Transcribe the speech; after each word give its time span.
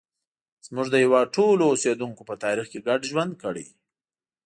زموږ 0.67 0.87
د 0.91 0.95
هېواد 1.03 1.27
ټولو 1.37 1.63
اوسیدونکو 1.71 2.21
په 2.29 2.35
تاریخ 2.43 2.65
کې 2.71 2.85
ګډ 2.87 3.01
ژوند 3.11 3.33
کړی. 3.43 3.67